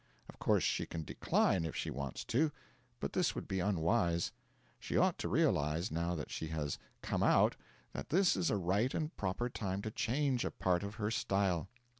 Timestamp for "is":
8.35-8.49